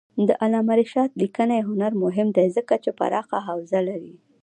[0.27, 4.15] د علامه رشاد لیکنی هنر مهم دی ځکه چې پراخه حوزه لري.